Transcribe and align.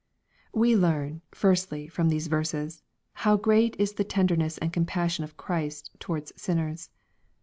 We 0.51 0.73
learn^ 0.73 1.21
firstly, 1.31 1.87
from 1.87 2.09
these 2.09 2.25
verses, 2.25 2.81
how 3.13 3.37
great 3.37 3.75
is 3.77 3.93
the 3.93 4.03
tenderness 4.03 4.57
and 4.57 4.73
compassion 4.73 5.23
of 5.23 5.37
Christ 5.37 5.91
towards 5.99 6.33
sinners. 6.35 6.89